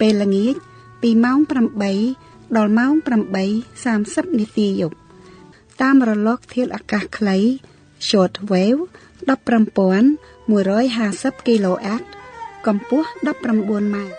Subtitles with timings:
[0.00, 0.54] ពេលល្ងាច
[1.02, 1.38] ពីម៉ោង
[1.98, 2.92] 8ដល់ម៉ោង
[3.66, 4.96] 8:30នាទីយប់
[5.82, 7.38] តាមរលកធាតុអាកាសខ្លី
[8.08, 8.82] short wave
[9.28, 12.02] 15150 kHz
[12.66, 14.14] កម្ពស់19ម៉ែត្រ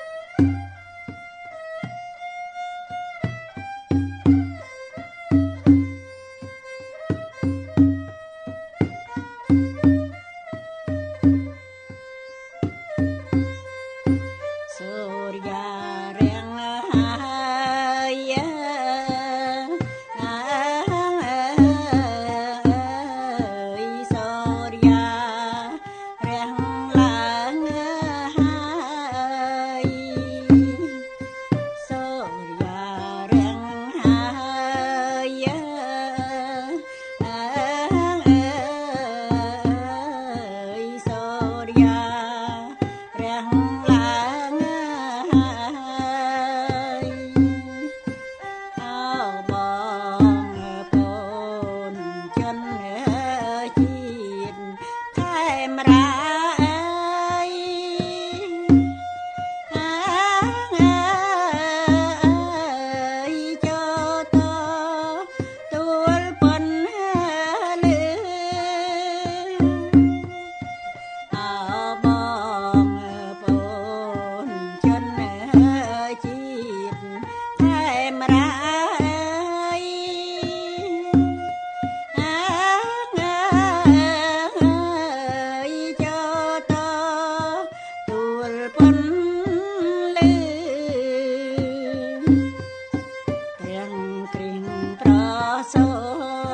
[95.72, 96.45] សួ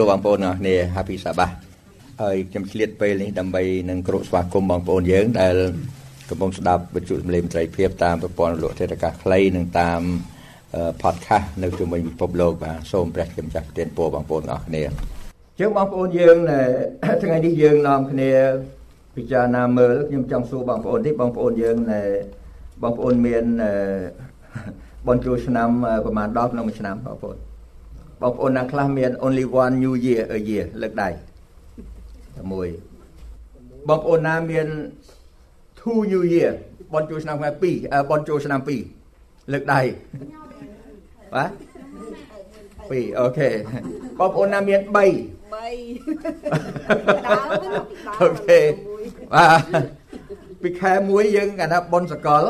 [0.00, 1.54] របងប្អូនទាំងអស់គ្នា Happy Sabbath
[2.22, 5.54] ហើយខ្ញុំឆ្លៀតពេលនេះដើម្បីនឹងគោរពស្វាគមន៍បងប្អូនយើងដែល
[6.28, 10.00] កំពុងស្ដាប់វិទ្យុសម្លេងមន្ត្រីភាពតាមប្រព័ន្ធលោកធាតុអាកាសខ្លីនិងតាម
[11.02, 14.82] podcast នៅជុំវិញពិភពលោកបាទសូមព្រះខ្ញុំចាស់ប្រទានពរបងប្អូនទាំងអស់គ្នា
[15.58, 16.36] ជាងបងប្អូនយើង
[17.22, 18.30] ថ្ងៃនេះយើងនាំគ្នា
[19.16, 21.76] ពិចារណាមើលខ្ញុំចង់សួរបងប្អូននេះបងប្អូនយើង
[22.82, 23.44] បងប្អូនមាន
[25.08, 25.68] បនចូលឆ្នាំ
[26.04, 27.36] ប្រហែល10ក្នុងមួយឆ្នាំបងប្អូន
[28.22, 31.08] បងប្អូនណាខ្លះមាន only one new year a year លើកដៃ
[32.36, 32.68] តែមួយ
[33.88, 34.66] បងប្អូនណាមាន
[35.80, 36.52] two new year
[36.92, 37.50] បនចូលឆ្នាំថ្ងៃ
[37.80, 38.60] 2បនចូលឆ្នាំ
[39.06, 39.80] 2លើកដៃ
[41.34, 41.50] បាទ
[42.90, 43.48] 2អូខេ
[44.18, 44.96] បងប្អូនណាមាន3 3
[48.20, 48.60] អូខេ
[49.34, 49.62] បាទ
[50.62, 52.44] ពីខែ1យើងកាលថាបនសកល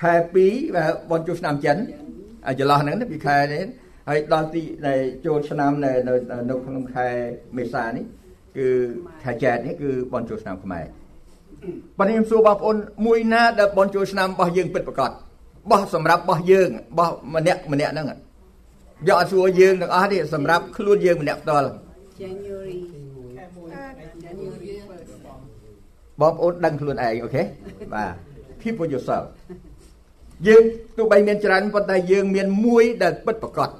[0.00, 0.14] ខែ
[0.44, 1.76] 2បាទបនចូលឆ្នាំចិន
[2.58, 3.64] ចន្លោះហ្នឹងពីខែនេះ
[4.08, 6.14] ហើយដល់ទីដែលចូលឆ្នាំនៅនៅ
[6.66, 7.08] ក្នុងខែ
[7.56, 8.04] មេសានេះ
[8.56, 8.68] គឺ
[9.22, 10.84] ខែចែកនេះគឺបនចូលឆ្នាំខ្មែរ
[11.98, 15.10] បាទខ្ញុំសួរបងប្អូនមួយណាដែលបនចូលឆ្នាំរបស់យើងពិតប្រាកដ
[15.70, 16.68] បោះសម្រាប់បោះយើង
[16.98, 18.06] បោះម្នាក់ម្នាក់ហ្នឹង
[19.08, 21.68] យកអត់សួរយើងទាំងអស់នេះសម្រាប់ខ្លួនយើងម្នាក់ផ្ទាល់
[22.20, 22.78] January
[26.20, 27.42] បងប្អូនដឹងខ្លួនឯងអូខេ
[27.94, 28.12] បាទ
[28.60, 29.24] keep for yourself
[30.46, 30.62] យើង
[30.96, 33.70] ទោះបីមានច្រើនប៉ុន្តែយើងមានមួយដែលពិតប្រាកដ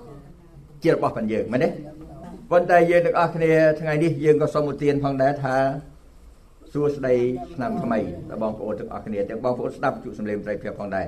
[0.85, 1.69] ជារបស់ផងយើងមែនទេ
[2.51, 5.57] ប៉ុន្តែយើងទាំងអស់គ្នាថ្ងៃនេះយើងក៏សូមឧទានផងដែរថា
[6.73, 7.15] សួស្តី
[7.55, 7.99] ឆ្នាំថ្មី
[8.29, 11.07] ដល់បងប្អូនទាំងអស់គ្នាទាំងបងប្អូនស្ដាប់ជួបសម្លេងត្រីភាពផងដែរ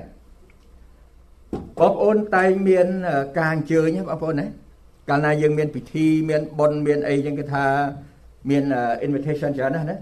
[1.79, 2.87] បងប្អូនតែងមាន
[3.37, 4.47] ការអញ្ជើញបងប្អូនណា
[5.09, 7.65] កាលណាយើងមានពិធីមានបុណ្យមានអីចឹងគេថា
[8.49, 8.63] មាន
[9.05, 9.97] invitation ច្រើនណាស់ណា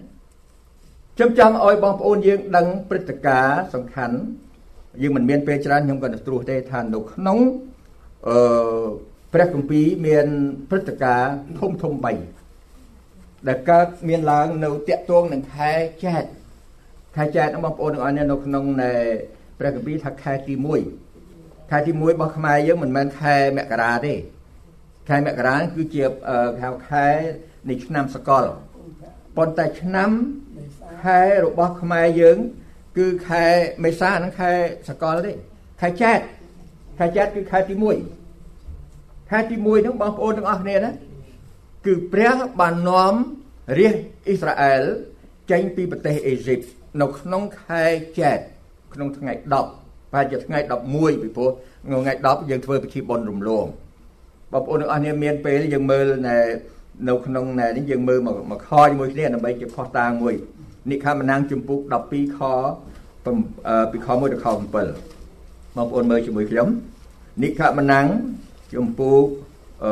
[1.15, 4.17] ខ្ញុំចង់ឲ្យបងប្អូនយើងដឹងព្រឹត្តិការណ៍សំខាន់
[5.01, 7.37] យើងមិនមានពេលច្រើនខ្ញុំក៏នឹងត្រួសទេថានៅក្នុង
[8.27, 8.35] អឺ
[9.35, 10.27] ព្រះគម្ពីរមាន
[10.69, 11.93] ព្រឹត្តិការណ៍ធំធំ
[12.69, 15.71] 3ដែលកើតមានឡើងនៅតាក់ទងនឹងខែ
[16.05, 16.23] ចែក
[17.15, 18.93] ខែចែកបងប្អូនទាំងអស់នេះនៅក្នុងនៃ
[19.59, 20.53] ព្រះគម្ពីរថាខែទី
[21.11, 24.15] 1ខែទី1របស់ខ្មែរយើងមិនមែនខែមករាទេ
[25.09, 26.03] ខែមករាគឺជា
[26.61, 27.07] ហៅខែ
[27.69, 28.43] នៃឆ្នាំសកល
[29.37, 30.09] ប៉ុន្តែឆ្នាំ
[31.03, 32.37] ខែរបស់ខ្មែរយើង
[32.97, 33.45] គឺខែ
[33.83, 34.51] មេសានិងខែ
[34.89, 35.31] សកលទេ
[35.81, 36.19] ខែចែក
[36.99, 38.24] ខែចែកគឺខែទី1
[39.29, 40.91] ខែទី1ហ្នឹងបងប្អូនទាំងអស់គ្នាណា
[41.85, 43.13] គឺព្រះបាននាំ
[43.79, 43.95] រាជ
[44.27, 44.83] អ៊ីស្រាអែល
[45.51, 46.59] ចេញពីប្រទេសអេស៊ីប
[47.01, 47.83] នៅក្នុងខែ
[48.19, 48.37] ចែក
[48.93, 49.33] ក្នុងថ្ងៃ
[49.71, 50.59] 10ប្រហែលជាថ្ងៃ
[50.91, 51.49] 11ពីព្រោះ
[51.85, 53.65] ថ្ងៃ10យើងធ្វើពិធីបុណ្យរំលង
[54.51, 56.37] បងប្អូនទាំងអស់គ្នាមានពេលយើងមើលនៅ
[57.07, 58.19] នៅក្នុងនេះយើងមើល
[58.51, 60.35] មកខជាមួយគ្នាដើម្បីជាផុសតាងមួយ
[60.91, 62.47] និខមណាំងជំពូក12ខពីខ1
[63.25, 63.27] ដ
[64.33, 66.67] ល់ខ7បងប្អូនមើលជាមួយខ្ញុំ
[67.43, 68.07] និខមណាំង
[68.73, 69.25] ជំពូក
[69.83, 69.85] អ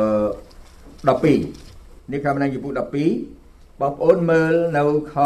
[1.08, 4.84] 12និខមណាំងជំពូក12បងប្អូនមើលនៅ
[5.14, 5.16] ខ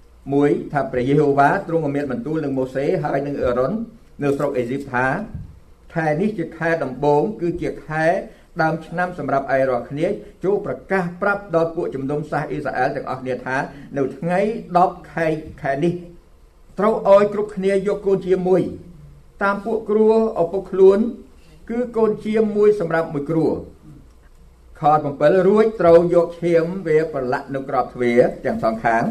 [0.00, 3.72] 1ថាព្រះយេហូវ៉ាទ្រង់មានបន្ទូលនឹងម៉ូសេហើយនឹងអេរ៉ុន
[4.22, 5.06] នៅស្រុកអេស៊ីបថា
[5.94, 8.04] ខែនេះជាខែដំបូងគឺជាខែ
[8.62, 10.06] ដើមឆ្នាំសម្រាប់ឯរាល់គ្នា
[10.44, 13.56] ចូលប្រកាសប្រាប់ដល់ពួកជំនុំសាសអ៊ីស្រាអែលទាំងអស់គ្នាថា
[13.96, 14.40] នៅថ្ងៃ
[14.76, 15.26] 10ខែ
[15.62, 15.92] ខែនេះ
[16.78, 18.62] ត្រូវឲ្យគ្រប់គ្នាយកកូនជាមួយ
[19.42, 20.08] តាមពួកគ្រួ
[20.40, 20.98] ឪពុកខ្លួន
[21.70, 23.48] គឺកូនជាមួយសម្រាប់មួយគ្រួ
[24.80, 24.82] ខ
[25.14, 29.02] 7រួចត្រូវយកឈាមវាប្រឡាក់នៅក្របទ្វារទាំងសងខាង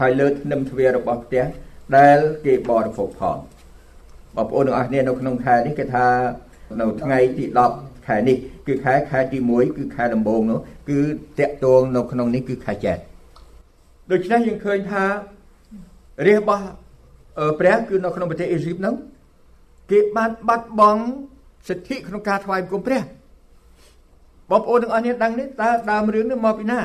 [0.00, 1.44] ហើយលើធ្នឹមទ្វាររបស់ផ្ទះ
[1.96, 3.36] ដែលគេបរិភោគផង
[4.36, 6.06] បងប្អូនទាំងអស់គ្នានៅក្នុងខែនេះគេថា
[6.80, 7.44] នៅថ្ងៃទី
[7.76, 8.36] 10ខែនេះ
[8.66, 10.58] គឺខែខែទី1គឺខែដំបូងនោះ
[10.88, 10.98] គឺ
[11.38, 12.98] តាក់ទងនៅក្នុងនេះគឺខែចែក
[14.12, 15.04] ដូច្នេះយើងឃើញថា
[16.26, 16.64] រាជរបស់
[17.60, 18.94] ព្រះគឺនៅក្នុងប្រទេសអេស៊ីបហ្នឹង
[19.90, 21.02] គេបានបាត់បង់
[21.68, 23.02] សិទ្ធិក្នុងការថ្វាយបង្គំព្រះ
[24.50, 26.80] បងប្អូនទាំងអស់នេះដឹងនេះតើដើមរឿងនេះមកពីណា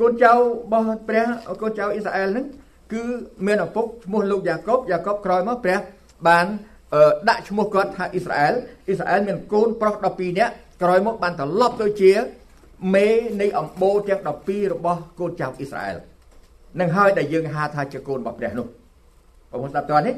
[0.00, 0.38] កូនចៅរ
[0.72, 1.26] បស់ព្រះ
[1.62, 2.46] កូនចៅអ៊ីស្រាអែលហ្នឹង
[2.92, 3.02] គឺ
[3.46, 5.78] មានឪពុកឈ្មោះលោកយ៉ាកុបយ៉ាកុបក្រោយមកព្រះ
[6.28, 6.46] បាន
[7.28, 8.54] ដាក់ឈ្មោះគាត់ថាអ៊ីស្រាអែល
[8.88, 10.52] អ៊ីស្រាអែលមានកូនប្រុស12នាក់
[10.82, 12.12] ក្រោយមកបានត្រឡប់ទៅជា
[12.94, 13.08] មេ
[13.40, 15.96] នៃអំបូរទាំង12របស់កូនចៅអ៊ីស្រាអែល
[16.80, 18.66] នឹងហើយដែលយើងហៅថាជាកូនរបស់ព្រះនោះ
[19.50, 20.14] បងប្អូនស្ដាប់តើនេះ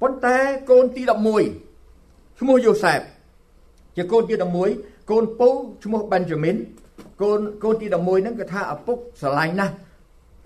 [0.00, 0.36] ប៉ុន្តែ
[0.70, 1.67] កូនទី11
[2.38, 3.00] ឈ្មោះយូសែប
[3.96, 4.34] ជាកូនទី
[4.72, 5.48] 11កូនពូ
[5.84, 6.56] ឈ្មោះបេនយ៉ាមីន
[7.22, 9.74] កូនកូនទី11ហ្នឹងគឺថាឪពុកស្រឡាញ់ណាស់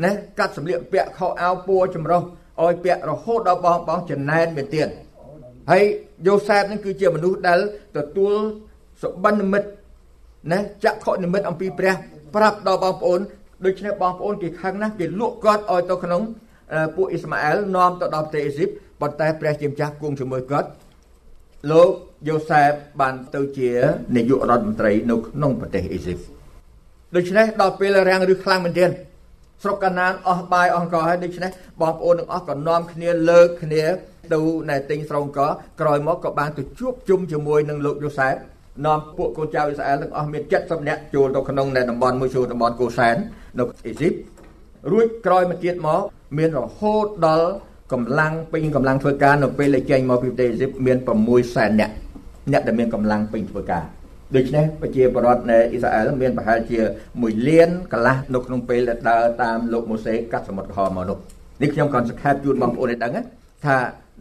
[0.05, 2.23] ណាកាត់សម្លៀកពាក់ខោអាវពណ៌ចម្រុះ
[2.63, 4.89] ឲ្យពាក់រហូតដល់បងបងចំណែនមែនទៀត
[5.71, 5.83] ហើយ
[6.27, 7.59] យូសែបនឹងគឺជាមនុស្សដែល
[7.97, 8.33] ទទួល
[9.03, 9.69] សុបិននិមិត្ត
[10.53, 11.95] ណាចក្ខុនិមិត្តអំពីព្រះ
[12.35, 13.21] ប្រាប់ដល់បងប្អូន
[13.65, 16.23] ដូច្នេះបងប្អូនគេខឹងណាស់គេលក់គាត់ឲ្យទៅក្នុង
[16.97, 18.69] ពួកអ៊ីស្ម៉ាអែលនាំទៅដល់ប្រទេសអេស៊ីប
[19.01, 20.69] ប៉ុន្តែព្រះជាម្ចាស់គង់ជាមួយគាត់
[21.71, 21.90] លោក
[22.28, 23.71] យូសែបបានទៅជា
[24.16, 26.19] នាយករដ្ឋមន្ត្រីនៅក្នុងប្រទេសអេស៊ីប
[27.16, 28.90] ដូច្នេះដល់ពេលរាំងឬខ្លាំងមែនទែន
[29.62, 31.50] ស្រុកកាណានអស់បាយអស់កហើយដូច្នេះ
[31.81, 33.83] បងប្អូនទាំងអស់ក៏នាំគ្នាលើកគ្នា
[34.35, 35.40] ទៅណែទិញស្រោងក
[35.81, 38.35] ក្រោយមកក៏បានទៅជួបជុំជាមួយនឹងលោកយូសែប
[38.87, 43.16] នាំពួកកូនចៅអ៊ីស្រាអែលទាំងអស់មាន70នាក់ចូលទៅក្នុងនៅតំបន់មួយចូលតំបន់កូសែន
[43.59, 44.12] នៅអេស៊ីប
[44.90, 46.02] រួចក្រោយមកទៀតមក
[46.38, 47.49] មានរហូតដល់
[47.93, 51.95] កម្លាំងពេញកម្លាំងធ្វើការនៅពេលដែលចេញមកពីប្រទេសអេស៊ីបមាន6សែននាក់
[52.53, 53.85] អ្នកដែលមានកម្លាំងពេញធ្វើការ
[54.37, 56.79] ដូច្នេះប្រជាពលរដ្ឋនៅអ៊ីស្រាអែលមានប្រហែលជា
[57.13, 61.19] 1លានកន្លះនៅក្នុងពេលដែលដើរតាមលោកម៉ូសេកាត់សមុទ្រក្រហមមកនោះ
[61.63, 63.13] នេះខ្ញុំក៏សង្ខេបជូនបងប្អូនឲ្យដឹង
[63.67, 63.77] ថា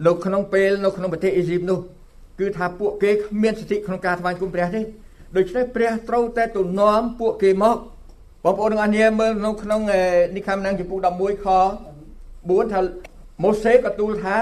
[0.08, 1.80] នៅក្នុងពេលនៅក្នុងប្រទេសអ៊ីស៊ីបនោះ
[2.40, 4.82] គឺថាពួកគេគ្មានសិទ្ធិក្នុងការថ្វាយគុំព្រះទេ
[5.38, 7.78] ដូច្នេះព្រះត្រូវតែទៅនាំពួកគេមក
[8.44, 9.82] បងប្អូនទាំងអស់គ្នាមើលនៅក្នុង
[10.36, 11.48] និខមណាំងចំពុក11ខ
[12.25, 12.80] 4ថា
[13.43, 14.38] ម៉ូសេក៏ទូលថា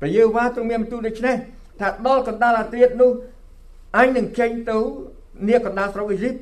[0.00, 1.36] ព្រះយេហូវ៉ាទ្រង់មានបន្ទូលដូច្នេះ
[1.80, 3.10] ថាដល់កណ្ដាលអាត្រាតនោះ
[3.96, 4.78] អញនឹងចេញទៅ
[5.48, 6.34] នាកណ្ដាលស្រុកអេស៊ីប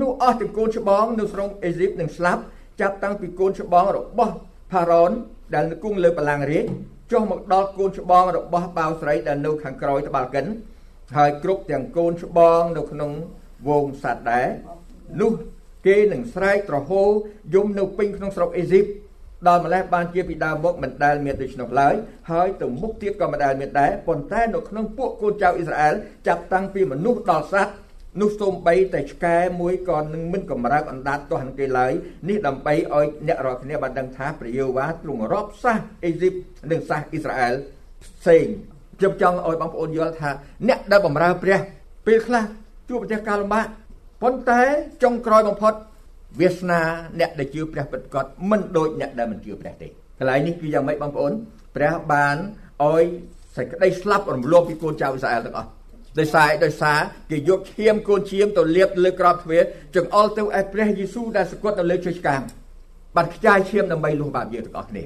[0.00, 2.42] នោះអស់ទាំងកូនច្បងនៅស្រុកអេស៊ីបនឹងស្លាប់
[2.80, 4.34] ចាប់តាំងពីកូនច្បងរបស់
[4.72, 5.10] ផារ៉ុន
[5.54, 6.64] ដែលគង់លើបល្ល័ង្ករាជ
[7.12, 10.46] ចុះមកដល់កូនច្បងរបស់បាវស្រីដែលនៅខាងក្រោយត្បាល់កិន
[11.16, 13.10] ហើយគ្រប់ទាំងកូនច្បងនៅក្នុង
[13.68, 14.48] វងសត្វដែរ
[15.20, 15.32] នោះ
[15.86, 17.02] គេនឹងស្រែកត្រហោ
[17.54, 18.84] យំនៅពេញក្នុងស្រុកអេស៊ីប
[19.48, 21.94] ដល់ម្លេះបានជាពីដើមមកមិនដែលមានដូច្នោះឡើយ
[22.30, 25.94] ហើយទៅមុខទៀតក៏មិនដែលមានដែរប៉ុន្តែនៅក្នុងពួកកូនចៅអ៊ីស្រាអែល
[26.28, 27.74] ចាប់តាំងពីមនុស្សដល់សត្វ
[28.20, 31.92] នោះសូម្បីតែឆ្កែមួយក៏នឹងមិនកម្រើកអណ្ដាតទាស់នឹងគេឡើយ
[32.28, 36.32] នេះដើម្បីឲ្យអ្នករាល់គ្នាបានដឹងថាព្រះយេហូវ៉ាទ្រង់រាប់សាសអេស៊ីប
[36.70, 37.54] និងសាសអ៊ីស្រាអែល
[38.04, 38.46] ផ្សេង
[38.98, 40.30] ខ្ញុំចង់ឲ្យបងប្អូនយល់ថា
[40.68, 41.58] អ្នកដែលបម្រើព្រះ
[42.06, 42.44] ពេលខ្លះ
[42.88, 43.66] ជួបប្រទះការលំបាក
[44.22, 44.60] ប៉ុន្តែ
[45.02, 45.74] ចុងក្រោយបំផុត
[46.38, 46.80] វាសនា
[47.20, 49.90] អ្នកដែលជឿព្រះពិតប្រាកដមិនដូចអ្នកដែលមិនជឿព្រះទេក
[50.24, 51.32] ន្លែងនេះគឺយ៉ាងម៉េចបងប្អូន
[51.76, 52.36] ព្រះបាន
[52.82, 53.04] ឲ្យ
[53.56, 55.70] សេចក្តីស្លាប់រំលោភពីកូនចៅអ៊ីស្រាអែលទាំងអស់
[56.18, 56.98] ដោយសារដោយសារ
[57.30, 59.62] គេយកឈាមកូនឈាមទៅលាបលើក្របទ្វារ
[59.96, 62.40] ចង្អុលទៅឯព្រះយេស៊ូវដែលសគត់នៅលើជើងឆ្កាង
[63.16, 65.04] បានខ្ចាយឈាមដើម្បីលុះបាបយើងទាំងអស់គ្នា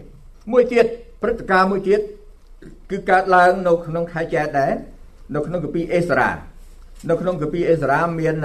[0.53, 0.87] មួយទៀត
[1.23, 2.01] ព្រឹត្តិការណ៍មួយទៀត
[2.91, 4.73] គឺកើតឡើងនៅក្នុងខែចែកដែរ
[5.35, 6.31] នៅក្នុងកាពីអេសារ៉ា
[7.11, 8.37] នៅក្នុងកាពីអេសារ៉ាមាន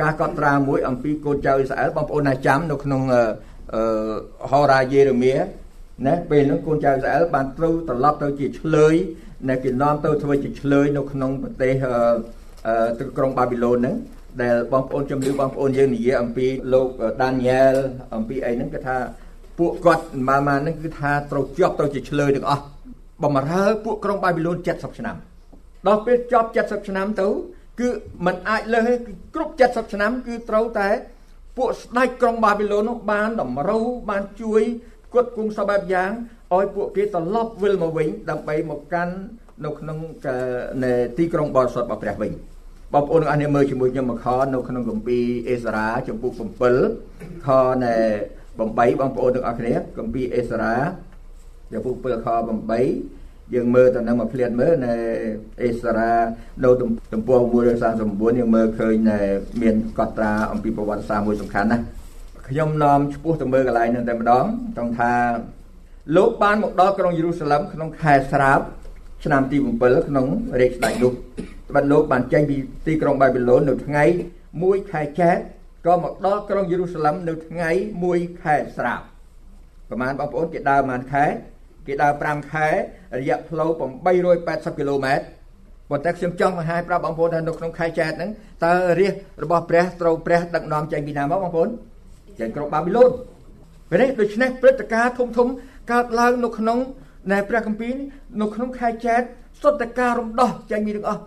[0.00, 3.22] ការកត់ត្រាមួយអំពីកូនចៅអ៊ីស្រាអែលបងប្អូនណាចាំនៅក្នុងអឺ
[4.50, 5.34] ហោរាយេរេមៀ
[6.06, 8.94] ណាពេលនោះកូនចៅអ៊ីស្រាអែលបានត្រូវត្រឡប់ទៅជាឆ្លើយ
[9.48, 11.72] ដែលគេនាំទៅធ្វើជាឆ្លើយនៅក្នុងប្រទេស
[12.66, 13.96] អឺទឹកក្រុងបាប៊ីឡូនហ្នឹង
[14.42, 16.88] ដែលបងប្អូនជំនឿបងប្អូនយើងនិយាយអំពីលោក
[17.22, 17.74] ដានីយ៉ែល
[18.14, 18.96] អំពីអីហ្នឹងគឺថា
[19.58, 22.62] ពួកគាត់ម៉ាម៉ាហ្នឹងគឺថាត្រូវជាប់ទៅជាឆ្លើយទាំងអស់
[23.22, 25.16] បំរើពួកក្រុងបាប៊ីឡូន70ឆ្នាំ
[25.86, 27.28] ដល់ពេលជាប់70ឆ្នាំទៅ
[27.80, 27.88] គឺ
[28.26, 30.88] มันអាចលើសគឺគ្រប់70ឆ្នាំ គឺត្រូវតែ
[31.56, 34.62] ពួកស្ដេចក្រុងបាប៊ីឡូននោះបានតម្រូវបានជួយ
[35.12, 36.10] គាត់គង់សពបែបយ៉ាង
[36.54, 39.14] ឲ្យពួកគេត្រឡប់វិលមកវិញ ដើម្បីមកកាន់
[39.64, 39.98] នៅក្នុង
[41.18, 42.32] ទីក្រុងបរិសុទ្ធរបស់ព្រះវិញ
[42.94, 46.32] បងប្អូនទាំងអស់គ្នាមើលជាមួយខ្ញុំមកខនៅក្នុងគម្ពីរអេសារ៉ាចំពុក
[46.90, 47.48] 7ខ
[47.84, 47.96] ណែ
[48.36, 50.76] 8បងប្អូនទាំងអស់គ្នាគម្ពីរអេសារ៉ា
[51.72, 52.28] ចំពុក7ខ
[52.82, 53.23] 8
[53.54, 54.92] យើងមើលទៅនឹងមកភ្លាតមើលនៅ
[55.62, 56.12] អេសារ៉ា
[56.64, 56.70] នៅ
[57.12, 57.40] ទំព័រ
[57.84, 59.18] 139យើងមើលឃើញនៅ
[59.62, 61.78] មានកត់ត្រាអំពីប្រវត្តិសាស្ត្រមួយសំខាន់ណា
[62.48, 64.44] ខ្ញុំនាំឈ្មោះទៅមើលកន្លែងនឹងតែម្ដង
[64.76, 65.12] ចង់ថា
[66.16, 68.64] លោកបានមកដល់ក្រុងយេរូសាឡឹមក្នុងខែស្រាប់
[69.24, 70.26] ឆ្នាំទី7ក្នុង
[70.60, 71.12] រាជស្ដេចនោះ
[71.74, 74.04] បាត់លោកបានចេញពីទីក្រុងបាប៊ីឡូននៅថ្ងៃ
[74.48, 75.36] 1ខែចែក
[75.86, 77.70] ក៏មកដល់ក្រុងយេរូសាឡឹមនៅថ្ងៃ
[78.06, 79.04] 1ខែស្រាប់
[79.88, 81.24] ប្រហែលបងប្អូនគេដើរប្រហែលខែ
[81.86, 82.68] គេដើរ5ខែ
[83.18, 83.70] រយៈផ្លូវ
[84.24, 85.24] 880គីឡូម៉ែត្រ
[85.90, 88.30] ប៉ុន្តែខ្ញុំចង់បង្ហាញប្រាប់បងប្អូនថានៅក្នុងខែចែកហ្នឹង
[88.64, 91.68] តើរាជរបស់ព្រះត្រូវព្រះដឹកនាំចេញពីណាមកបងប្អូន
[92.40, 93.10] ចេញក្រុងបាប៊ីឡូន
[93.90, 95.48] ពេលនេះដូច្នេះព្រឹត្តិការណ៍ធំធំ
[95.92, 96.78] កើតឡើងនៅក្នុង
[97.32, 97.94] នៃព្រះគម្ពីរ
[98.40, 99.20] នៅក្នុងខែចែក
[99.62, 101.22] សុទ្ធតែការរំដោះចេញពីទាំងអស់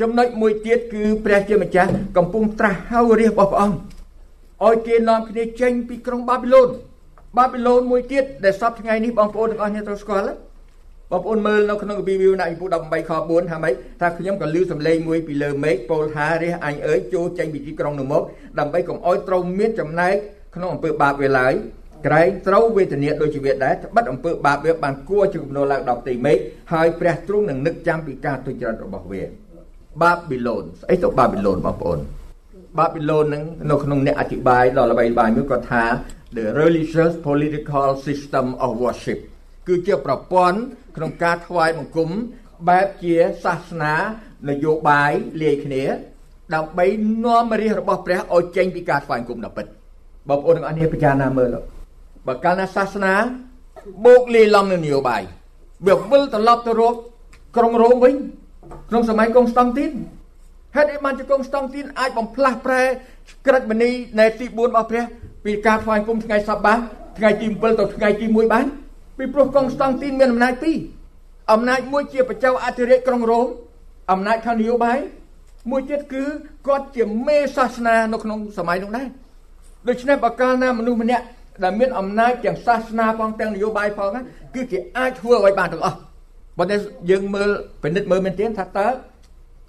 [0.00, 3.78] ចំណុចមួយទៀតគឺព្រះជាម្ចាស់កំពុងត្រាស់ហៅរាជរបស់ព្រះអង្គ
[4.66, 6.68] ឲ្យគេនាំគ្នាចេញពីក្រុងបាប៊ីឡូន
[7.36, 10.34] បាប៊ីឡូនមួយទៀតដែលសពថ្ងៃនេះបងប្អូនទាំងអស់គ្នាត្រូវស្គាល់
[11.12, 18.22] បងប្អូនមើលនៅក្នុងកាពីវិវណៈពុ18ខ4ថាម៉េចថាខ្ញុំក៏លឺសំឡេងមួយពីលើមេឃពោលថារះអញអើយចូលចេញពីទីក្រុងនោះមក
[18.58, 20.14] ដើម្បីកុំអោយត្រូវមានចំណែក
[20.54, 21.54] ក្នុងអំពើបាបវាឡើយ
[22.06, 26.38] ក្រែងត្រូវវេទនាដូចជាវាដែរត្បិតអំពើបាបវាបានគួរជាគំនរឡើងដល់ផ្ទៃមេឃ
[26.72, 29.22] ហើយព្រះទ្រង់នឹងនឹកចាំពីការទុច្ចរិតរបស់វា
[30.02, 31.98] បាប៊ីឡូនស្អីទៅបាប៊ីឡូនបងប្អូន
[32.78, 35.84] បាប៊ីឡូននឹងនៅក្នុងអ្នកអធិប្បាយដល់ល្បីល្បាញមួយគាត់ថា
[36.36, 39.18] the religious political system of worship
[39.66, 40.58] គឺជាប្រព័ន្ធ
[40.96, 42.08] ក្នុងការថ្វាយបង្គំ
[42.68, 43.94] បែបជាសាសនា
[44.48, 45.84] នយោបាយលាយគ្នា
[46.54, 46.86] ដើម្បី
[47.24, 49.66] នាំរាជរបស់ព្រះឲ្យចេញពីការថ្វាយបង្គំដល់ពិត
[50.28, 51.56] បងប្អូនទាំងអស់គ្នាពិចារណាមើល
[52.26, 53.14] បើកាលណាសាសនា
[54.06, 55.22] បូកលាយឡំនឹងនយោបាយ
[55.86, 56.94] វាវិលត្រឡប់ទៅរក
[57.56, 58.14] ក្រុងរ៉ូមវិញ
[58.90, 59.92] ក្នុងសម័យកុងស្តង់ទីន
[60.76, 62.82] ហេតុអីបានជាកុងស្តង់ទីនអាចបំផ្លាស់ប្រែ
[63.46, 65.04] ក្រិតមនីនៃទី4របស់ព្រះ
[65.48, 66.74] ពីការថ្វាយគុំថ្ងៃសបា
[67.18, 68.66] ថ្ងៃទី7ទៅថ្ងៃទី1បាន
[69.18, 70.76] ពីព្រោះកុងស្តង់ទីនមានអំណាចពីរ
[71.52, 73.46] អំណាចមួយជាបច្ចៅអធិរាជក្រុងរ៉ូម
[74.12, 74.98] អំណាចខាងនយោបាយ
[75.70, 76.24] មួយទៀតគឺ
[76.66, 79.08] គាត់ជាមេសាសនានៅក្នុងសម័យនោះដែរ
[79.88, 81.24] ដូច្នេះបើកាលណាមនុស្សម្នាក់
[81.64, 84.10] ដែលមានអំណាចទាំងសាសនាផងទាំងនយោបាយផង
[84.54, 85.98] គឺគេអាចធ្វើឲ្យបានទាំងអស់
[86.58, 86.76] ប៉ុន្តែ
[87.10, 87.50] យើងមើល
[87.82, 88.88] ពិនិត្យមើលមែនទេថាតើ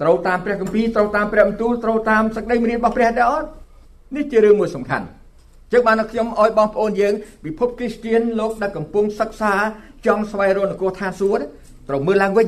[0.01, 3.47] ត្រូវតាមព្រះគម្ពីរត្រូវតាមព្រះបន្ទូលត្រូវតាមសេចក្តីមេរៀនរបស់ព្រះដែរអត់
[4.15, 5.07] នេះជារឿងមួយសំខាន់
[5.71, 7.13] ចឹងបានខ្ញុំឲ្យបងប្អូនយើង
[7.45, 9.53] ពិភពគ្រីស្ទានលោកដែលកំពុងសិក្សា
[10.05, 11.41] ចង់ស្វែងរកនគរឋានសួគ៌
[11.89, 12.47] ត្រូវមើលឡើងវិញ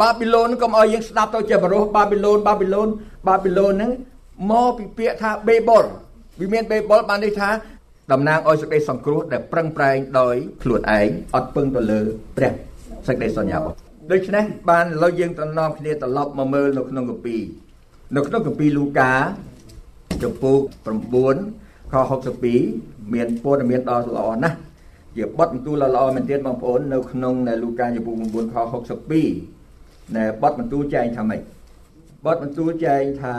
[0.00, 2.88] បាប៊ីឡូនកុំឲ្យយើងស្ដាប់ទៅជាបរោះបាប៊ីឡូនបាប៊ីឡូន
[3.28, 3.92] បាប៊ីឡូនហ្នឹង
[4.50, 5.84] មកពីពាក្យថាបេបុល
[6.40, 7.50] វាមានបេបុលបានន័យថា
[8.12, 12.00] តំណាងឲ្យសេចក្តីសង្គ្រោះដែលប្រឹងប្រែងដោយខ្លួនឯងអត់ពឹងទៅលើ
[12.36, 12.52] ព្រះ
[13.06, 13.76] សេចក្តីសញ្ញារបស់
[14.12, 17.42] ដូច្នេះបានឥឡូវយើងទៅនាំគ្នាត្រឡប់មកមើលនៅក្នុងគម្ពីរ
[18.16, 19.12] នៅក្នុងគម្ពីរលូកា
[20.22, 20.56] ចំពោះ
[21.18, 21.94] 9 ខ
[22.52, 24.56] 62មានព័ត៌មានដ៏ល្អណាស់
[25.16, 28.56] ជាបទបន្ទូលល្អមែនទែនបងប្អូននៅក្នុងនៅលូកាចំពោះ9ខ
[29.34, 31.40] 62ណែបទបន្ទូលចែងថាម៉េច
[32.24, 33.34] បទបន្ទូលចែងថា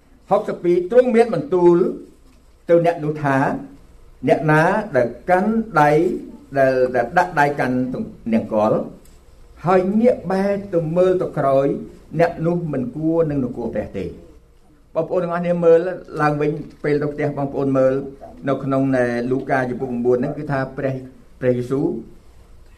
[0.00, 1.76] 62ទ្រង់មានបន្ទូល
[2.68, 3.36] ទៅអ្នកនោះថា
[4.28, 4.62] អ្នកណា
[4.96, 5.90] ដែលកាន់ដៃ
[6.58, 6.74] ដែល
[7.18, 7.76] ដាក់ដៃកាន់
[8.34, 8.72] នង្គ័ល
[9.66, 11.66] ហើយងាកបែរទៅមើលទៅក្រោយ
[12.20, 14.04] អ្នកនោះមិនគួរនឹងនគរព្រះទេ
[14.94, 15.78] បងប្អូនទាំងអស់គ្នាមើល
[16.22, 16.50] ឡើងវិញ
[16.84, 17.92] ពេលទៅផ្ទះបងប្អូនមើល
[18.48, 18.82] នៅក្នុង
[19.30, 20.94] លូកាជំពូក9ហ្នឹងគឺថាព្រះ
[21.40, 21.86] ព្រះយេស៊ូវ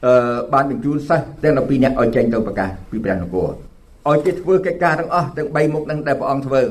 [0.07, 3.51] អឺបានបញ្ជូនសិស្សទាំង12នាក់ឲ្យចេញទៅប្រកាសពីព្រះនគរ
[4.09, 6.63] ឲ្យគេធ្វើកិច្ចការទាំងអស់ទាំង3មុខហ្នឹងដែលព្រះអង្គធ្វើ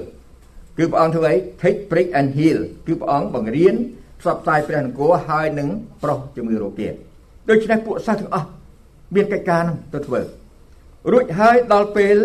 [0.78, 3.76] គឺព្រះអង្គធ្វើអី take break and heal គឺព្រះអង្គបង្រៀន
[4.20, 5.70] ផ្សព្វផ្សាយព្រះនគរហើយនឹង
[6.04, 6.94] ប្រោះជំងឺរោគទៀត
[7.50, 8.48] ដូច្នេះពួកសិស្សទាំងអស់
[9.16, 10.22] មានកិច្ចការហ្នឹងទៅធ្វើ
[11.12, 12.18] រួចហើយដល់ពេល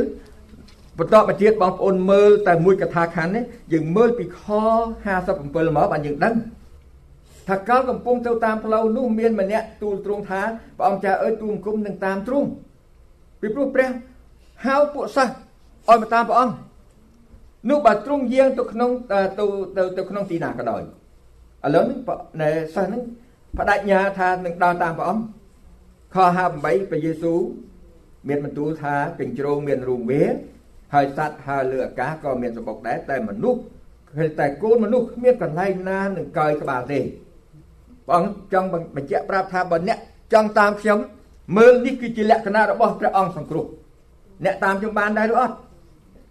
[0.98, 4.42] បន្តមកទៀតបងប្អូនមើលតែមួយកថាខណ្ឌនេះយើងមើលពីខ
[5.08, 6.34] 57មកបានយើងដឹង
[7.48, 10.40] ថាកាលកំពុងទៅតាមផ្លូវនោះមានម្នាក់ទូលទ្រង់ថា
[10.76, 12.48] ព្រះអង្គចាអើយទូលគុំនឹងតាមទ្រង់
[13.40, 13.88] ពីព្រោះព្រះ
[14.64, 15.32] ហៅពួកសិស្ស
[15.88, 16.54] ឲ្យមកតាមព្រះអង្គ
[17.70, 23.02] នោះបើទ្រង់យាងទៅក្នុងទៅទៅទៅក្នុងទីណាក៏ដោយឥឡូវនេះសិស្សហ្នឹង
[23.58, 25.24] បដិញ្ញាថានឹងដើរតាមព្រះអង្គ
[26.14, 26.16] ខ
[26.54, 27.40] 58ព្រះយេស៊ូវ
[28.28, 30.22] មានបន្ទូលថាកញ្ជ្រោងមានរូងវា
[30.94, 33.60] ហើយសត្វហើរលើអាកាសក៏មានសម្បុកដែរតែមនុស្ស
[34.16, 37.00] ឃើញតែកូនមនុស្សគ្មានកន្លែងណានឹងកើយក្បាលទេ
[38.06, 39.98] ព្រះអង្គចង់បញ្ជាក់ប្រាប់ថាបើអ្នក
[40.32, 40.98] ចង់តាមខ្ញុំ
[41.56, 43.66] មើលនេះគឺជាលក្ខណៈរបស់ព្រះអង្គសង្គ្រោះ
[44.44, 45.54] អ្នកតាមខ្ញុំបានដែរឬអត់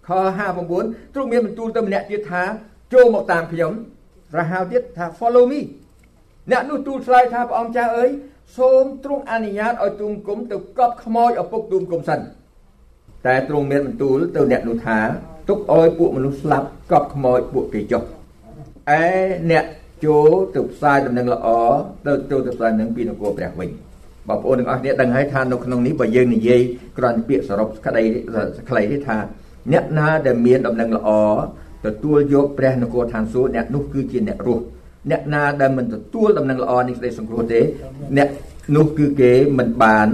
[0.08, 0.10] ខ
[0.64, 2.44] 59ទ្រង់មានបន្ទូលទៅម្នាក់ទៀតថា
[2.94, 3.72] ចូលមកតាមខ្ញុំ
[4.38, 5.62] រហៅទៀតថា follow me
[6.52, 8.10] អ្នកនោះទូលឆ្លើយថាព្រះអង្គចាស់អើយ
[8.58, 12.20] សូមទ្រង់អនុញ្ញាតឲ្យទូមគុំទៅកប់ខ្មោចឪពុកទូមគុំសិន
[13.26, 15.00] តែទ្រង់មានបន្ទូលទៅអ្នកនោះថា
[15.50, 18.04] ទុកឲ្យពួកមនុស្សស្លាប់កប់ខ្មោចពួកគេចុះ
[19.00, 19.04] ឯ
[19.52, 19.66] អ្នក
[20.06, 21.48] ចូលទៅផ្សាយដំណឹងល្អ
[22.08, 23.70] ទៅចូលទៅផ្សាយនឹងពីនគរព្រះវិញ
[24.28, 26.62] បងប្អូនទាំងអស់គ្នាដឹងហើយថានៅក្នុងនេះបើយើងនិយាយ
[26.98, 28.04] គ្រាន់ពាក្យសរុបក្តី
[28.70, 29.18] ខ្លីទេថា
[29.74, 31.10] អ្នកណាដែលមានដំណឹងល្អ
[31.86, 34.64] ទទួលយកព្រះនគរឋានសួគ៌អ្នកនោះគឺជាអ្នករស់
[35.12, 37.62] អ្នកណាដែលមិនទទួលដំណឹងល្អនេះសេចក្តីសង្គ្រោះទេ
[38.18, 38.30] អ្នក
[38.76, 40.08] នោះគឺគេមិនបាន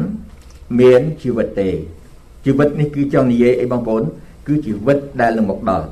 [0.80, 1.70] មានជីវិតទេ
[2.46, 4.04] ជីវិតនេះគឺចង់និយាយអីបងប្អូន
[4.48, 5.86] គឺជីវិតដែលនឹងមកដល់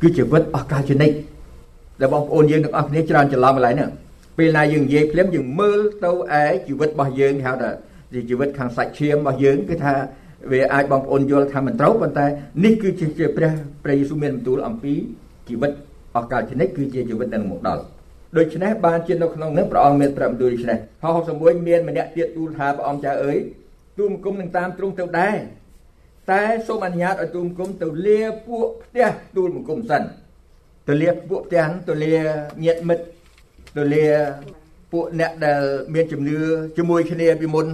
[0.00, 1.10] គឺជីវិតអស់កលជនិត
[2.00, 3.90] ដែលបងប្អូនយើងទាំងអស់គ្នាច្រើនច្រឡំកន្លែងហ្នឹង
[4.38, 7.70] ពេលណាយើងនិយាយភ្លាមយើងមើលទៅឯជីវិតរបស់យើងហៅថា
[8.28, 9.94] ជីវិតខាងសាច់ឈាមរបស់យើងគឺថា
[10.52, 12.26] វាអាចបងប្អូនយល់ថាមិនត្រូវប៉ុន្តែ
[12.64, 13.52] នេះគឺជាព្រះ
[13.84, 14.94] ព្រះយេស៊ូវមានបន្ទូលអំពី
[15.48, 15.72] ជីវិត
[16.16, 17.82] អស់កលជនិតគឺជាជីវិតដែលនឹងមកដល់
[18.36, 21.04] ដូច្នេះបានជានៅក្នុងនោះព្រះអង្គមានប្រាប់ទូលដូច្នេះខ
[21.36, 23.38] 61មានម្នាក់ទៀតទូលថាព្រះអង្គចាអើយ
[23.98, 25.36] ទូលមគុំនឹងតាមទ្រង់ទៅដែរ
[26.30, 30.02] តែសូមអនុញ្ញាតឲ្យទូលមគុំទៅលាពួកផ្ទះទូលមគុំសិន
[30.88, 32.14] ទៅលាពួកផ្ទះទៅលា
[32.64, 33.04] ញាតិមិត្ត
[33.76, 34.06] ទៅលា
[34.92, 35.60] ពួកអ្នកដែល
[35.94, 36.38] មានជំនឿ
[36.76, 37.66] ជាមួយគ្នាពីមុន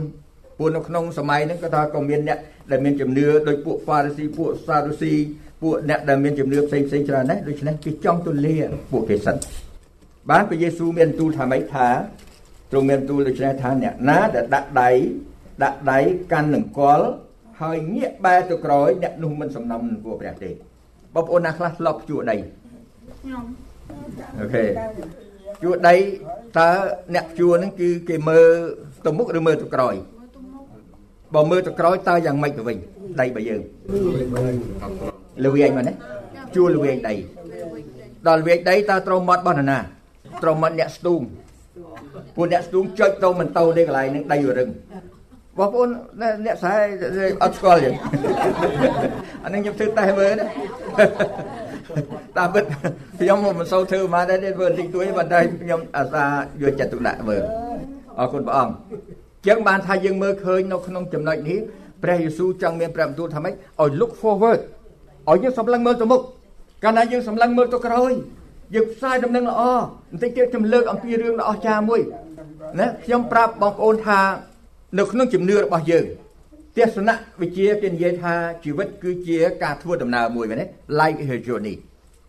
[0.58, 2.38] ពួកនៅក្នុងសម័យហ្នឹងក៏ថាក៏មានអ្នក
[2.70, 5.14] ដែលមានជំនឿដោយពួកហ្វារីស៊ីពួកសារូស៊ី
[5.62, 8.56] ពួកអ្នកដែលមានជំនឿផ្សេងផ្សេងច្រើនណាស់ដូច្នេះគេចង់ទៅលា
[8.92, 9.37] ពួកគេសិន
[10.30, 11.88] បានព្រះយេស៊ូវមានទូលថាម៉េចថា
[12.70, 14.90] ទ្រង់មានទូលដូច្នេះថាអ្នកណាដែលដាក់ដៃ
[15.62, 15.98] ដាក់ដៃ
[16.32, 17.00] កាន់នឹងកល
[17.60, 20.50] ហើយងាកបែរទៅក្រោយអ្នកនោះមិនសំណំនឹងពួកព្រះទេ
[21.14, 23.44] បងប្អូនណាខ្លះធ្លាប់ជួដៃខ្ញុំ
[24.40, 24.64] អូខេ
[25.62, 25.94] ជួដៃ
[26.58, 26.68] តើ
[27.14, 28.46] អ្នកជួហ្នឹងគឺគេមើល
[29.06, 29.94] ទៅមុខឬមើលទៅក្រោយ
[31.34, 32.76] បើមើលទៅក្រោយតើយ៉ាងម៉េចទៅវិញ
[33.20, 33.60] ដៃរបស់យើង
[35.44, 35.94] ល្វែងមកណា
[36.56, 37.14] ជួល្វែងដៃ
[38.28, 39.78] ដល់ល្វែងដៃតើត្រូវមាត់របស់នរណា
[40.42, 41.22] ត្រូវមកអ្នកស្ទូង
[42.36, 44.68] ពួកអ្នកស្ទូងចុចទៅមិនទៅទេកន្លែងហ្នឹងដៃរឹង
[45.58, 45.88] បងប្អូន
[46.44, 46.76] អ្នកស្រែ
[47.42, 47.90] អត់ស្គាល់ទេ
[49.44, 50.46] អានេះខ្ញុំធ្វើតេស្តមើលណា
[52.36, 52.64] តាមពិត
[53.20, 56.24] ខ្ញុំមិនសូវធ្វើមកដែរទេធ្វើបន្តិចតួចប៉ុន្តែខ្ញុំអាសា
[56.62, 57.42] យកចិត្តទុកដាក់មើល
[58.18, 58.72] អរគុណព្រះអង្គ
[59.46, 61.58] ចឹងបានថាយើងមើលឃើញនៅក្នុងចំណុចនេះ
[62.02, 64.60] ព្រះយេស៊ូវចង់មានព្រះបន្ទូលថាម៉េចឲ្យ look forward
[65.28, 66.20] ឲ្យយើងសម្លឹងមើលទៅមុខ
[66.84, 68.12] កាលណាយើងសម្លឹងមើលទៅក្រោយ
[68.74, 69.62] យើងផ្សាយដំណឹងល្អ
[70.10, 72.00] បន្តិចទៀតខ្ញុំលើកអំពីរឿងដ៏អស្ចារ្យមួយ
[72.80, 74.20] ណាខ្ញុំប្រាប់បងប្អូនថា
[74.96, 76.05] នៅក្នុងជំនឿរបស់យើង
[76.77, 80.66] ទស្សនៈវិជ្ជាគេនិយាយថាជីវិតគឺជាការធ្វើដំណើរមួយមែនទេ
[80.98, 81.77] life is a journey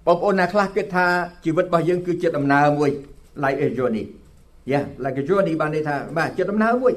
[0.05, 1.07] បងប្អូនណាខ្លះគិតថា
[1.45, 2.89] ជីវិតរបស់យើងគឺជាដំណើរមួយ
[3.43, 4.05] life is a journey
[4.71, 6.93] yeah like a journey បានន័យថាបាទជាដំណើរមួយ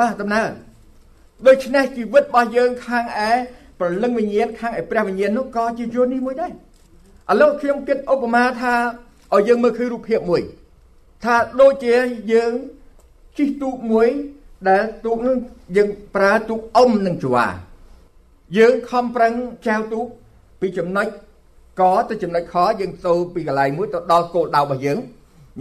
[0.00, 0.48] បាទដំណើរ
[1.46, 3.30] ដូច្នេះជីវិតរបស់យើងខាងឯ
[3.78, 6.52] ព្រលឹងវិញ្ញាណខាងឯព្រះវិញ្ញាណនោះក៏ជា journey មួយដែរឥ
[7.40, 8.74] ឡូវខ្ញុំគិតឧបមាថា
[9.34, 10.42] ឲ្យយើងមើលឃើញរូបភាពមួយ
[11.24, 11.94] ថាដូចជា
[12.32, 12.52] យើង
[13.38, 14.08] ជិះទូកមួយ
[14.66, 15.36] ដែលទូកនឹង
[15.76, 17.46] យើងប្រើទូកអុំនឹងច្វា
[18.58, 19.32] យើងខំប្រឹង
[19.66, 20.06] ចែវទូក
[20.60, 21.06] ពីចំណុច
[21.80, 24.98] កទៅចំណុចខយើងទៅពីកន្លែងមួយទៅដល់គោលដៅរបស់យើង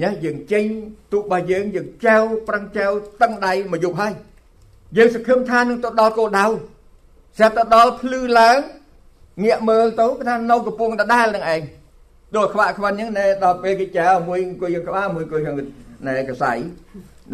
[0.02, 0.66] ញ៉េយើងចេញ
[1.14, 4.14] ទូករបស់យើងយើងចែវប្រឹងចែវតឹងដៃមកយប់ហើយ
[4.98, 6.46] យើងសង្ឃឹមថានឹងទៅដល់គោលដៅ
[7.38, 8.58] ស្រាប់ទៅដល់ភ្លឺឡើង
[9.44, 11.62] ងាកមើលទៅថានៅកំពង់ដដែលនឹងឯង
[12.36, 15.56] ដូចខ្វាក់ខ្វិនអញ្ចឹងណែដល់ពេលគេចៅមួយអង្គុយក្បាលមួយអង្គុយខាង
[16.08, 16.54] ណែកសៃ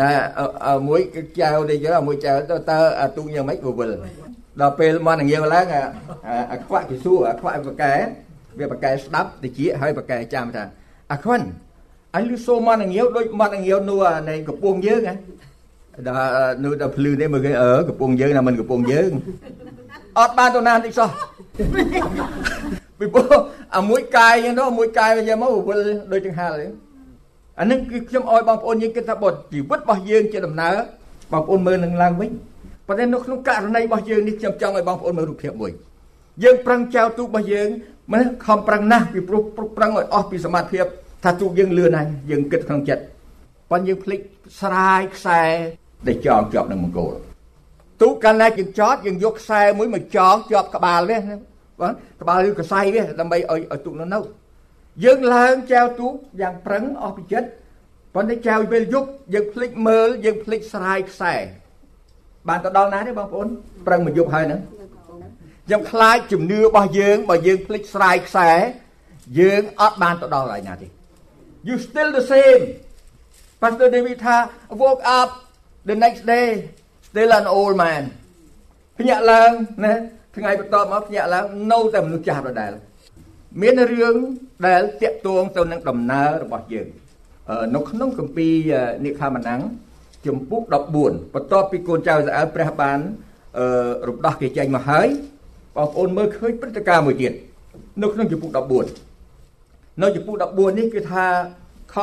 [0.01, 0.12] ណែ
[0.88, 1.01] មួយ
[1.39, 3.91] ចៅទៅយើមួយចៅទៅតើអាទូយ៉ាងម៉េចវិល
[4.62, 5.65] ដល់ពេលមកងាវឡើង
[6.51, 7.93] អាខ្វាក់គេសួរអាខ្វាក់បកែ
[8.60, 10.63] វាបកែស្ដាប់តិចហើយបកែចាំថា
[11.12, 11.41] អាខ្វិន
[12.15, 15.15] អញលឺសូមកងាវដូចមកងាវនោះនៃកំពង់យើងហ៎
[16.08, 19.12] ដល់នោះដល់ភ្លឺនេះមើលគេអឺកំពង់យើងណាមិនកំពង់យើង
[20.19, 21.10] អត់បានទៅណាតិចសោះ
[22.99, 23.39] ពីព្រោះ
[23.77, 25.79] អាមួយកាយហ្នឹងមួយកាយវាយកមកវិល
[26.12, 26.71] ដូចចង្ហាល់ហ្នឹង
[27.60, 30.76] អានឹងគឺខ្ញុំអោយបងប្អូនយើងគិតថាបើជីវិតរបស់យើងជាដំណើរ
[31.32, 32.32] បងប្អូនមើលនឹងឡើងវិញ
[32.88, 35.72] ប៉ុន្តែនៅក្នុងករណីរបស់យើងនេះខ្ញុំចង់ឲ្យបងប្អូនមើលរូបភាពមួយ
[36.44, 37.70] យើងប្រឹងចៅទូករបស់យើង
[38.13, 39.42] មិនខំប្រឹងណាស់ពីព្រោះ
[39.78, 40.86] ប្រឹងឲ្យអស់ពីសមត្ថភាព
[41.24, 43.04] ថាទូកយើងលឿនហើយយើងគិតក្នុងចិត្ត
[43.72, 44.20] ប៉ុន្តែយើងភ្លេច
[44.62, 45.42] ស្រាយខ្សែ
[46.08, 47.13] ដែលចងជាប់នឹងមង្គល
[48.02, 51.18] ទូកកាលណាយើងចតយើងយកខ្សែមួយមកចងជាប់ក្បាលវា
[51.82, 54.20] បាទក្បាលឬកសៃវាដើម្បីឲ្យឲ្យទូកនៅនៅ
[55.03, 57.49] យើងឡើងចែវទូកយ៉ាងប្រឹងអស់ពីចិត្ត
[58.15, 61.36] ប៉ុន្តែចែវពេលយប់យើងភ្លេចមើលយើងភ្លេចស្រាយខ្សែ
[62.47, 63.47] បានទៅដល់ណាទេបងប្អូន
[63.88, 64.62] ប្រឹងមកយប់ហើយហ្នឹង
[65.67, 68.51] ខ្ញុំខ្លាចជំនឿរបស់យើងបើយើងភ្លេចស្រាយខ្សែ
[69.39, 70.88] យើងអត់បានទៅដល់ហើយណាទេ
[71.67, 72.63] you still the same
[73.62, 74.38] Pastor David ថា
[74.82, 75.29] woke up
[75.89, 76.47] the next day
[77.08, 78.03] still an old man
[78.97, 79.51] ភ្ញាក់ឡើង
[79.86, 79.93] ណា
[80.38, 82.71] ថ្ងៃបន្ទាប់មកភ្ញាក់ឡើងនៅតែមនុស្សចាស់ដដែល
[83.62, 84.16] មានរឿង
[84.68, 86.88] ដែលតាក់ទងទៅនឹងដំណើររបស់យើង
[87.76, 88.54] នៅក្នុងគម្ពីរ
[89.06, 89.62] និខាម៉ាណាំង
[90.26, 90.62] ជំពូក
[91.00, 93.00] 14បន្ទាប់ពីកូនចៅសាអើព្រះបាន
[94.08, 95.08] រំដោះគេចេញមកហើយ
[95.76, 97.34] បងប្អូនមើលឃើញព្រឹត្តិការណ៍មួយទៀត
[98.02, 98.52] នៅក្នុងជំពូក
[99.30, 101.26] 14នៅជំពូក14នេះគឺថា
[101.94, 101.96] ខ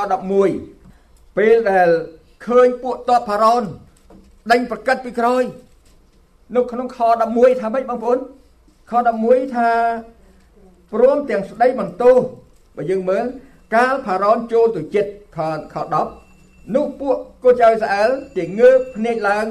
[0.65, 1.89] 11ពេលដែល
[2.47, 3.63] ឃើញពួកតបផារ៉ុន
[4.51, 5.43] ដេញប្រកាត់ពីក្រោយ
[6.57, 6.99] នៅក្នុងខ
[7.31, 8.19] 11ថាម៉េចបងប្អូន
[8.91, 9.71] ខ11ថា
[10.93, 12.17] ព្រមទាំងស្ដីបន្ទោស
[12.77, 13.25] បើយើងមើល
[13.77, 15.39] កាលផារ៉ុនចូលទៅចិត្តខ
[15.75, 15.77] ខ
[16.25, 19.47] 10នោះពួកកូនចៅស្អែលគេងើបភ្នែកឡើង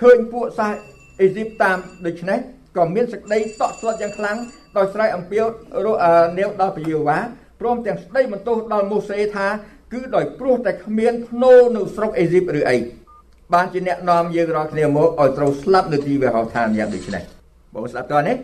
[0.00, 0.74] ឃើញពួកសាស
[1.20, 2.38] អេស៊ីបតាមដូច្នេះ
[2.76, 4.36] ក៏មានសេចក្តីតក់ស្លុតយ៉ាងខ្លាំង
[4.76, 5.44] ដោយស្រែកអំពាវ
[6.38, 7.18] នាវដល់ពយាវ៉ា
[7.60, 9.46] ព្រមទាំងស្ដីបន្ទោសដល់ម៉ូសេថា
[9.92, 12.76] គឺដោយព្រោះតែគ្មានភ្នោនៅស្រុកអេស៊ីបឬអី
[13.54, 17.22] បានជាអ្នកនាំយើងរាល់គ្នាមកឲ្យត្រូវស្លាប់នៅទីវេហោឋានយ៉ាងដូចនេះ
[17.74, 18.36] បងស្ដាប់តើនេះ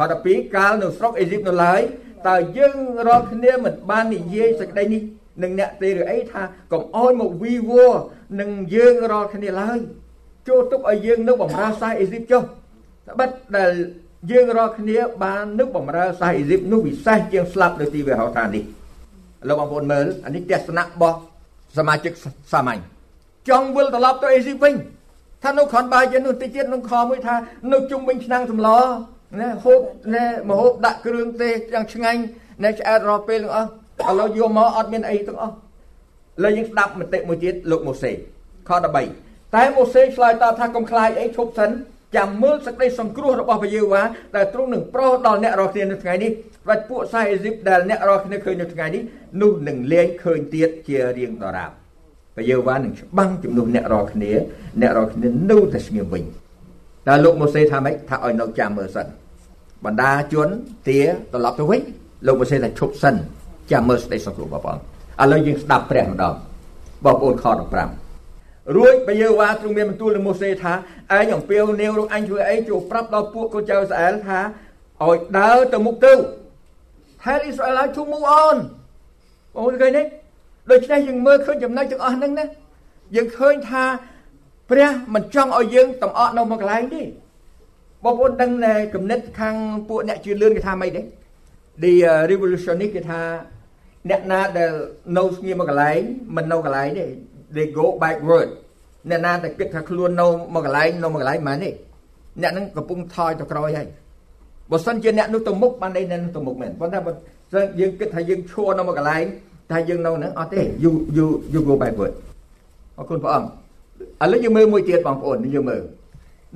[0.00, 1.80] ខ12កាលនៅស្រុកអេស៊ីបនៅឡើយ
[2.28, 5.02] តើយើងរាល់គ្នាមិនបាននិយាយសេចក្តីនេះ
[5.42, 7.86] នឹងអ្នកទេឬអីថាកុំអោយមកវីវ័
[8.40, 9.78] នឹងយើងរាល់គ្នាឡើយ
[10.48, 12.42] ចូលទុកឲ្យយើងនៅបំរើសាសអេស៊ីបចុះ
[13.08, 13.72] ត្បិតដែល
[14.30, 18.64] យើងរាល់គ្នាបាននឹកបំរើសាសអេស៊ីបនោះពិសេសជាងស្លាប់នៅទីវេហោឋាននេះ
[19.48, 21.16] លោកបងប្អូនមើលអានេះទស្សនៈរបស់
[21.76, 22.12] សមាជិក
[22.52, 22.80] សាមញ្ញ
[23.48, 24.74] ចង់វិលត្រឡប់ទៅអេស៊ីបវិញ
[25.42, 27.34] ថានៅខនបាយជានោះតិចទៀតនឹងខមួយថា
[27.72, 28.68] នៅជុំវិញឆ្នាំងសម្ល
[29.38, 29.80] ណាហូប
[30.14, 32.20] ណែមហូបដាក់គ្រឿងទេសយ៉ាងឆ្ងាញ់
[32.64, 33.68] ណែឆ្អែតរាល់ពេលទាំងអស់
[34.08, 35.54] ឥឡូវយកមកអត់មានអីទាំងអស់
[36.42, 38.16] លើយើងស្ដាប់មតិមួយទៀតលោកម៉ូសេខ
[38.70, 41.70] 13តែម៉ូសេឆ្លើយតបថាកុំខ្លាចអីឈប់សិន
[42.16, 44.02] ចាំមើលសេចក្តីសង្គ្រោះរបស់ព្រះយេហូវ៉ា
[44.36, 46.30] ដែលទ្រង់នឹងប្រោសដល់អ្នករាល់គ្នានៅថ្ងៃនេះ
[46.68, 49.02] បាច់ពួកសាយអេស៊ីបដែលអ្នករាល់គ្នាឃើញនៅថ្ងៃនេះ
[49.42, 51.70] នោះនឹងលែងឃើញទៀតជារៀងដរាប
[52.36, 54.32] ព្រះយេហូវ៉ានឹងច្បាំងជំនួសអ្នករាល់គ្នា
[54.80, 56.24] អ្នករាល់គ្នានៅតែស្ងៀមវិញ
[57.08, 59.06] តើលោកម៉ូសេថាម៉េចថាឲ្យនៅចាំមើលសិន
[59.84, 60.48] បណ្ដាជន
[60.88, 61.00] ទា
[61.32, 61.80] ត្រឡប់ទៅវិញ
[62.26, 63.14] លោកម៉ូសេថាឈប់សិន
[63.72, 64.78] ចាំមើលស្ដីសង្គ្រោះបងប្អូន
[65.22, 66.34] ឥឡូវយើងស្ដាប់ព្រះម្ដង
[67.04, 67.44] បងប្អូនខ
[68.08, 70.72] 15រួចព្រះយេហូវ៉ាទ្រង់មានបន្ទូលនឹងម៉ូសេថា
[71.16, 74.40] ឯងអំពាវនាវរកអញធ្វើអីចូលប្រាប់ដល់ពួកកូនចៅស្អែលថា
[75.02, 76.14] ឲ្យដើរទៅមុខទៅ
[77.22, 78.56] Tell Israel to move on
[79.54, 80.02] បងប្អូនឃើញទេ
[80.70, 82.46] ដូច្នេះយើងមើលឃើញចំណុចទាំងអស់ហ្នឹងណា
[83.16, 83.84] យើងឃើញថា
[84.70, 87.02] ព្រះមិនចង់ឲ្យយើងតំអក់នៅមួយកន្លែងទេ
[88.04, 89.56] បងប្អូនដឹងតែគំនិតខាង
[89.88, 91.02] ពួកអ្នកជឿលឿនគេថាម៉េចទេ
[91.82, 91.92] The
[92.30, 93.20] revolutionist គេថា
[94.10, 94.70] អ្នកណាដែល
[95.16, 96.00] នៅស្ងៀមមួយកន្លែង
[96.36, 97.06] មិននៅកន្លែងទេ
[97.56, 98.48] they go backward
[99.10, 101.70] អ្នកណាដែលគិតថាខ្លួននៅមួយកន្លែងនៅមួយកន្លែងមិនទេ
[102.42, 103.86] អ្នកហ្នឹងកំពុងថយទៅក្រោយហើយ
[104.70, 107.12] បើសិនជាអ្នកនោះទៅមុខបានន័យនឹងទៅមុខមែនប៉ុន្តែបើ
[107.80, 109.24] យើងគិតថាយើងឈរនៅមួយកន្លែង
[109.70, 112.12] តែយើងនៅហ្នឹងអត់ទេ you you you go backward
[112.98, 113.59] អរគុណព្រះអង្គ
[114.22, 115.82] ឥឡូវយើងមើលមួយទៀតបងប្អូនយើងមើល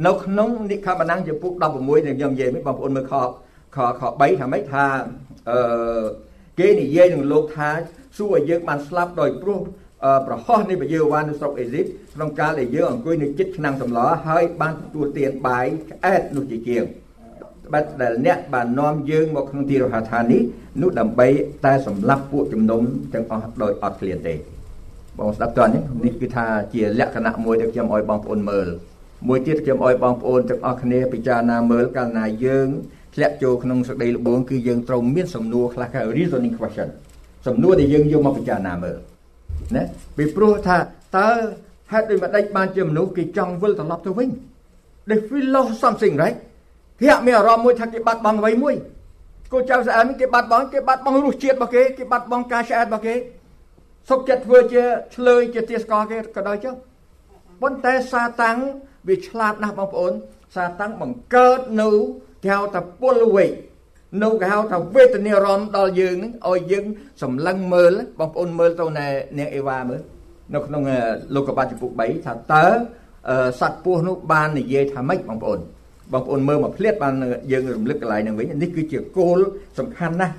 [0.06, 3.12] នៅក្នុងនិខបណ្ណាំងចំពុក16ដែលខ្ញុំនិយាយមិញបងប្អូនមើលខ
[3.76, 4.84] ខខ3ថាម៉េចថា
[5.50, 6.04] អឺ
[6.58, 7.68] គេនិយាយនឹងលោកថា
[8.16, 9.60] សួរឲ្យយើងបានស្លាប់ដោយព្រោះ
[10.26, 16.84] ប្រហោះនៃពយាវ៉ានៅស្រុកអេស៊ីបក្នុងកាលដែលយើងអង្គុយនៅចិត្តឆ្នាំងសម្លហើយបានទទួលទានបាយឆ្អែតនោះជាជាង
[17.72, 20.42] បាត់ដែលអ្នកបាននាំយើងមកក្នុងទីរហដ្ឋាននេះ
[20.82, 21.28] នោះដើម្បី
[21.64, 22.82] តែសម្លាប់ពួកជំនុំ
[23.14, 24.34] ទាំងអស់ដោយអត់ឃ្លានទេ
[25.18, 28.66] បងស្ដាប់តើនេះគឺថាជាលក្ខណៈមួយដែលខ្ញុំឲ្យបងប្អូនមើល
[29.28, 32.68] មួយទៀតខ្ញុំឲ្យបងប្អូនទាំងអស់គ្នាពិចារណាមើលកាលណាយើង
[33.14, 36.88] ធ្លាក់ចូលក្នុងសក្តីល្បួងគឺយើងត្រូវមានសំណួរខ្លះគេ reasoning question
[37.46, 38.96] សំណួរដែលយើងយកមកពិចារណាមើល
[39.76, 39.82] ណា
[40.16, 40.76] ពីព្រោះថា
[41.16, 41.30] តើ
[41.92, 44.30] ហេតុដូចម្ដេចបានជាមនុស្សគេចង់វិលត្រឡប់ទៅវិញ
[45.08, 46.38] They feel lost something right
[47.00, 48.74] គេអត់មានអារម្មណ៍មួយថាគេបាត់បង់អ្វីមួយ
[49.52, 53.14] គូចៅស្អែមគេបាត់បង់គេបាត់បង់រសជាតិរបស់គេគេបាត់បង់ការឆ្អែតរបស់គេ
[54.08, 54.84] សុខចិត្តធ្វើជា
[55.16, 56.74] ឆ្លើយជាទាស្កគេក៏ដោយចុះ
[57.62, 58.58] ប៉ុន្តែសាតាំង
[59.08, 60.12] វាឆ្លាតណាស់បងប្អូន
[60.54, 61.90] សាតាំងបង្កើតនៅ
[62.44, 63.46] គេហៅថាពលវេ
[64.22, 66.84] នៅគេហៅថាវេទនារំដល់យើងនឹងឲ្យយើង
[67.22, 69.06] សម្លឹងមើលបងប្អូនមើលទៅនៅ
[69.38, 70.00] នាងអេវ៉ាមើល
[70.54, 70.82] នៅក្នុង
[71.34, 72.66] លោកកបាត់ចំពុក3ថាតើ
[73.60, 75.60] សត្វពស់នោះបាននិយាយថាម៉េចបងប្អូន
[76.12, 77.14] បងប្អូនមើលមកភ្លាតបាន
[77.52, 79.38] យើងរំលឹកកន្លែងហ្នឹងវិញនេះគឺជាគោល
[79.78, 80.34] សំខាន់ណាស់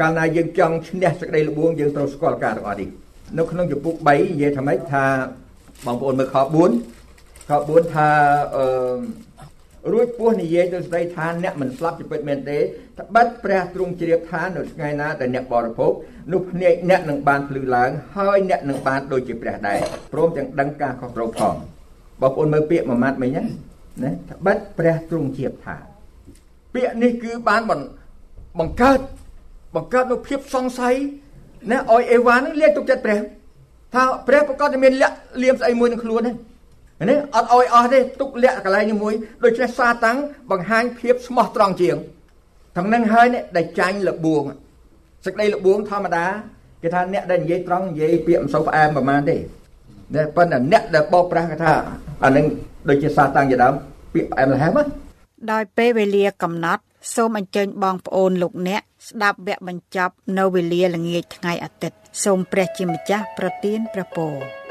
[0.00, 2.88] កាលណាយើងចង់ឈ្នះសេចក្តីល្បួងយើងត្រូវស្គាល់ការទាំងអស់នេះ
[3.38, 5.04] នៅក្នុងចំពុក3និយាយថាម៉េចថា
[5.86, 8.08] បងប្អូនមើលខ4ខ4ថា
[8.56, 8.66] អឺ
[9.92, 15.92] រួចពោះនិយាយទៅស្ដីថាអ្នកមិនស្លាប់ជាពិតមែនទេត្បិតព្រះទ្រង់ជ្រាបថានៅថ្ងៃណាដែលអ្នកបរិភោគ
[16.32, 19.78] នោះភ្នែកអ្នកនឹងបានភ្លឺឡើងហើយអ្នកនឹងបានដូចជាព្រះដែរ
[20.12, 21.54] ព្រមទាំងដឹងការខុសត្រូវផង
[22.20, 23.44] បងប្អូនមើលពាក្យមួយម៉ាត់មិញណា
[24.02, 25.76] ណាត្បិតព្រះទ្រង់ជ្រាបថា
[26.74, 27.62] ពាក្យនេះគឺបាន
[28.60, 29.00] បង្កើត
[29.76, 30.94] បង្កើតនូវភាពសង្ស័យ
[31.70, 33.18] ណាឲ្យអេវ៉ានឹងលាកទុកចិត្តព្រះ
[33.94, 36.32] ថាព្រះប្រកាសតែមានលាក់លៀមស្អីមួយនឹងខ្លួនទេ
[37.10, 40.18] នេះអត់អោយអស់ទេទុកលាក់កន្លែងនេះមួយដូច្នេះសាតាំង
[40.50, 41.96] បង្ហាញភាពស្មោះត្រង់ជាង
[42.76, 44.42] ទាំងនឹងហើយនេះដែលចាញ់លបួង
[45.24, 46.26] សេចក្តីលបួងធម្មតា
[46.82, 49.36] គេថាអ្នកដែលនិយាយត្រង់និយាយពាក្យមិនសូវផ្អែមប្រហែលទេ
[50.14, 51.72] តែប៉ុន្តែអ្នកដែលបោកប្រាស់គេថា
[52.24, 52.46] អានឹង
[52.88, 53.74] ដូចជាសាតាំងជាដើម
[54.14, 54.86] ពាក្យផ្អែមលះហ្នឹង
[55.52, 64.63] ដោយពេលវេលាកំណត់ សូមអញ្ជើញបងប្អូនលោកអ្នកស្ដាប់វគ្គបញ្ចប់នៅវេលាល្ងាចថ្ងៃអាទិត្យសូមព្រះជាម្ចាស់ប្រទានព្រះពរ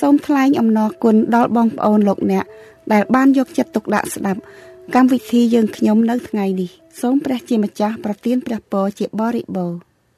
[0.00, 2.44] សូមថ្លែងអំណរគុណដល់បងប្អូនលោកអ្នក
[2.92, 4.40] ដែលបានយកចិត្តទុកដាក់ស្ដាប់
[4.94, 9.78] កម្មវិធីយើងខ្ញុំនៅថ្ងៃនេះសូមព្រះជាម្ចាស់ប្រទានព្រះពរជាបរិបូរណ៍